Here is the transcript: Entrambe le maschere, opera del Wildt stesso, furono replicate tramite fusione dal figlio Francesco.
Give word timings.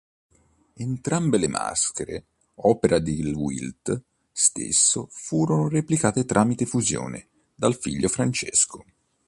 Entrambe 0.77 1.37
le 1.37 1.47
maschere, 1.47 2.25
opera 2.55 2.97
del 2.97 3.35
Wildt 3.35 4.01
stesso, 4.31 5.07
furono 5.11 5.67
replicate 5.69 6.25
tramite 6.25 6.65
fusione 6.65 7.27
dal 7.53 7.75
figlio 7.75 8.07
Francesco. 8.07 8.83